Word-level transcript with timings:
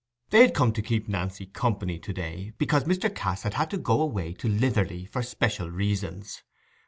They 0.31 0.41
had 0.41 0.55
come 0.55 0.73
to 0.73 0.81
keep 0.81 1.07
Nancy 1.07 1.45
company 1.45 1.99
to 1.99 2.11
day, 2.11 2.53
because 2.57 2.85
Mr. 2.85 3.13
Cass 3.13 3.43
had 3.43 3.53
had 3.53 3.69
to 3.69 3.77
go 3.77 4.01
away 4.01 4.33
to 4.33 4.49
Lytherley, 4.49 5.05
for 5.05 5.21
special 5.21 5.69
reasons. 5.69 6.41